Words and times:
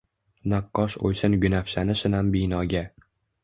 Naqqosh 0.53 0.95
o’ysin 1.11 1.37
gunafshani 1.45 1.99
shinam 2.03 2.33
binoga! 2.39 2.87